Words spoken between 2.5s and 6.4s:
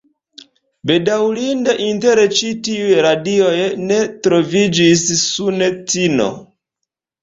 tiuj radioj ne troviĝis Sunetino.